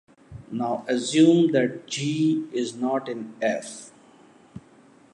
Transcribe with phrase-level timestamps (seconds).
[0.51, 3.91] Now assume that "G" is not in "F".